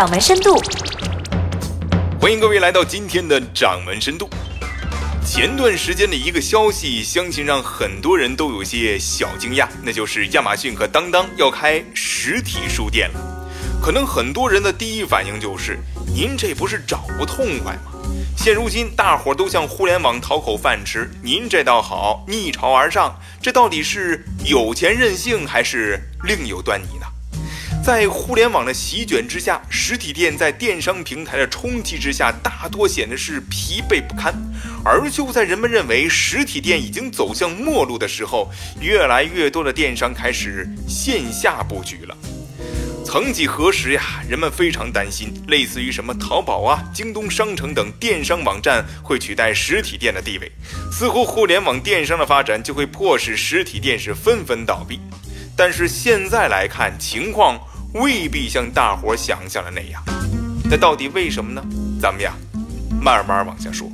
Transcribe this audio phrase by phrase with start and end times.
[0.00, 0.58] 掌门深度。
[2.18, 4.30] 欢迎各位来到今天的掌门深度。
[5.22, 13.20] 前段时间的一个消息，相信让很多人都有些小惊讶，那就是亚马逊和当当要开实体书店了。
[13.78, 17.82] 可能很多人的第一反应就是，您这不是找不痛快吗？
[18.34, 27.06] 现如今大伙都向互联网讨口饭吃，您这倒好，逆潮而上，这到底是有钱任性，还是另有端倪呢？
[27.82, 34.34] 在互联网的席卷之下，实体店在电商平台的冲击之下，大多显得是疲惫不堪。
[34.84, 38.50] 而就在人们认为实体店已经走向末路的时候，
[38.82, 42.14] 越来越多的电商开始线下布局了。
[43.02, 50.52] 曾几何时呀，人们非常担心，类似于什么淘宝啊、京东商城等电商网站会取代实体店的地位，
[50.92, 55.00] 似乎互联网电商的发展就会迫使实体店是纷纷倒闭。
[55.56, 57.58] 但是现在来看，情况
[57.94, 60.02] 未必像大伙想象的那样。
[60.70, 61.62] 那到底为什么呢？
[62.00, 62.32] 咱们呀，
[63.02, 63.90] 慢慢往下说。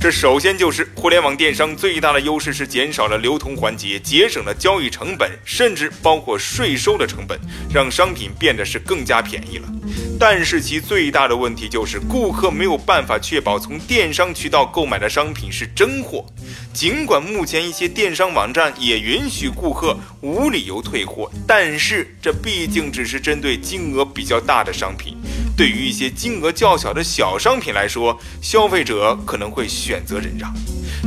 [0.00, 7.36] 这首先就是互联网电商最大的优势是减少了流通环节，节省了交易成本，甚至包括税收的成本，
[7.68, 9.68] 让商品变得是更加便宜了。
[10.16, 16.24] 但是其最大的问题就是顾客没有办法确保从电商渠道购买的商品是真货。
[16.72, 25.16] 尽管目前一些电商网站也允许顾客无理由退货，但是这毕竟只是针对金额比较大的商品。
[25.58, 30.54] 对于一些金额较小的小商品来说，消费者可能会选择忍让，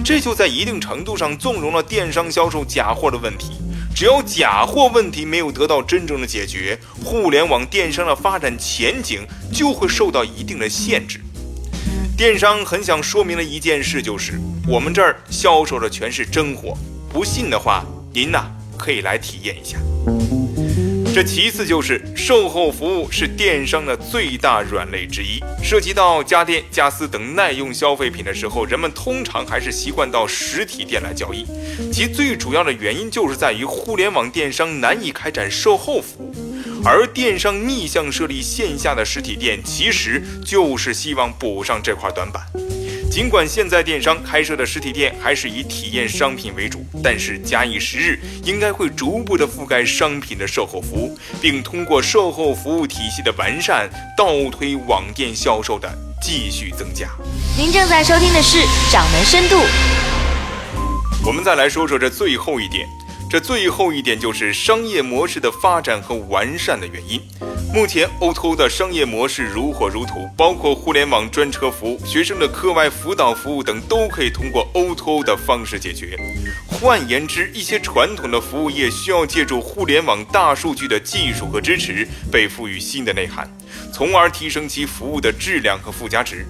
[0.03, 3.53] 这就在一定程度上纵容了电商销售假货的问题。
[3.95, 11.21] 只要假货问题没有得到真正的解决，互联网电商的发展前景就会受到一定的限制。
[12.17, 16.77] 电商很想说明的一件事就是，我们这儿销售的全是真货，
[17.09, 19.77] 不信的话，您呐可以来体验一下。
[21.13, 25.43] 这其次就是售后服务是电商的最大软肋之一。
[25.61, 31.45] 涉及到家电、家私等耐用消费品的时候，人们通常还是习惯到实体店来交易。
[31.91, 36.33] 其最主要的原因就是在于互联网电商难以开展售后服务，
[36.85, 42.41] 而电商逆向设立线下的实体店，其实就是希望补上这块短板。
[43.11, 57.09] 尽管现在电商开设的实体店还是以体验商品为主，但是假以时日，应该会逐步的覆盖商品的售后服务，并通过售后服务体系的完善，倒推网店销售的继续增加。
[57.57, 59.57] 您正在收听的是《掌门深度》。
[61.25, 62.87] 我们再来说说这最后一点，
[63.31, 67.17] 这最后一点就是商业模式的发展和完善的原因。
[67.73, 76.19] 目前，O2O 的商业模式如火如荼，包括互联网专车服务、学生的课外辅导服务等，都可以通过 O2O 的方式解决。
[76.67, 83.49] 换言之，一些传统的服务业需要借助互联网大数据的技术和支持，被赋予新的内涵，
[83.93, 86.45] 从而提升其服务的质量和附加值。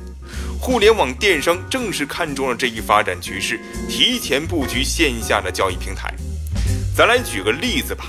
[0.59, 6.11] 互联网电商正是看中了这一发展趋势，提前布局线下的交易平台。
[7.01, 8.05] 咱来举个例子吧。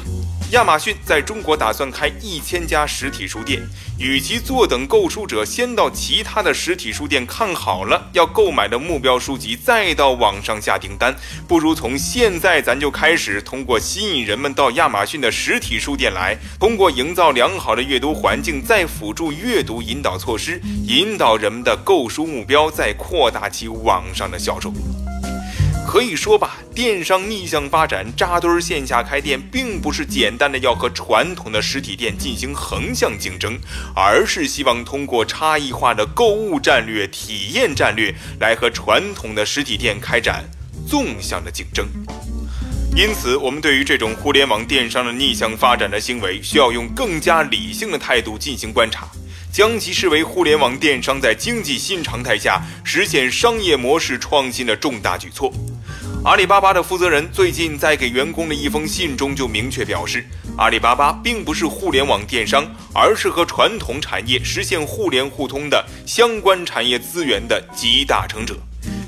[0.51, 3.63] 亚马逊在中国打算开一千家实体书店，
[3.99, 11.17] 与其坐等购书者先到其他的实体书店看好了要购买的目标书籍，再到网上下订单，
[11.49, 24.71] 不如从现在咱就开始，通过吸引人们到亚马逊的实体书店来，通过营造良好的阅读环境，再辅助阅读引导措施，引导人们的购书目标，再扩大其网上的销售。
[25.93, 33.59] 可以说吧，电商逆向发展，扎堆线下开店，并不是简单的要和传统的实体店进行横向竞争，
[33.95, 40.43] 而是希望通过差异化的购物战略、体验战略，来和传统的实体店开展
[40.89, 41.87] 纵向的竞争。
[42.97, 49.07] 因此，我们对于这种互联网电商的逆向发展的行为，需要用更加理性的态度进行观察。
[49.53, 55.53] 将其视为互联网电商在经济新常态下实现商业模式创新的重大举措。
[56.25, 60.25] 阿里巴巴的负责人最近在给员工的一封信中就明确表示，
[60.57, 62.65] 阿里巴巴并不是互联网电商，
[62.95, 68.57] 而是和传统产业实现互联互通的相关产业资源的集大成者。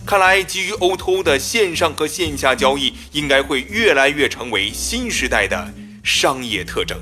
[0.06, 6.98] 看来，基于 O2O 的线上和线下交易，应该会越来越成为新时代的商业特征。